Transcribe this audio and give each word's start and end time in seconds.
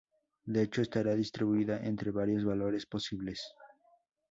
De 0.45 0.63
hecho, 0.63 0.81
estará 0.81 1.13
distribuida 1.13 1.77
entre 1.85 2.09
varios 2.09 2.43
valores 2.43 2.87
posibles. 2.87 3.53